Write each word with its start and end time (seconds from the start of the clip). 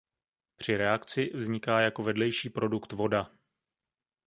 Při 0.57 0.77
reakci 0.77 1.31
vzniká 1.35 1.79
jako 1.81 2.03
vedlejší 2.03 2.49
produkt 2.49 2.91
voda. 2.91 3.31